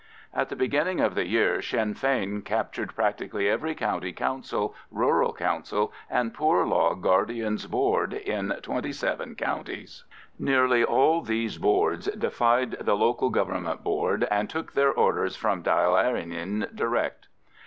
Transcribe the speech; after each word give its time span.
At 0.33 0.49
the 0.49 0.55
beginning 0.55 0.99
of 0.99 1.13
the 1.13 1.27
year 1.27 1.61
Sinn 1.61 1.93
Fein 1.93 2.41
captured 2.41 2.95
practically 2.95 3.47
every 3.47 3.75
County 3.75 4.11
Council, 4.11 4.73
Rural 4.89 5.31
Council, 5.31 5.93
and 6.09 6.33
Poor 6.33 6.65
Law 6.65 6.95
Guardian's 6.95 7.67
Board 7.67 8.13
in 8.15 8.49
twenty 8.63 8.93
seven 8.93 9.35
counties; 9.35 10.03
nearly 10.39 10.83
all 10.83 11.21
these 11.21 11.59
Boards 11.59 12.07
defied 12.17 12.77
the 12.81 12.95
Local 12.97 13.29
Government 13.29 13.83
Board, 13.83 14.27
and 14.31 14.49
took 14.49 14.73
their 14.73 14.91
orders 14.91 15.35
from 15.35 15.61
Dail 15.61 15.91
Eireann 15.93 16.73
direct. 16.75 17.27